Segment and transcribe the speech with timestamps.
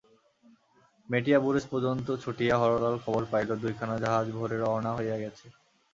[1.09, 5.45] মেটিয়াবুরুজ পর্যন্ত ছুটিয়া হরলাল খবর পাইল দুইখানা জাহাজ ভোরে রওনা হইয়া গেছে।